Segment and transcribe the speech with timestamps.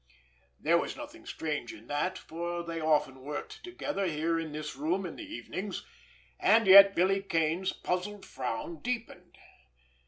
[0.59, 5.05] There was nothing strange in that, for they often worked together here in this room
[5.05, 5.85] in the evenings,
[6.39, 9.37] and yet Billy Kane's puzzled frown deepened.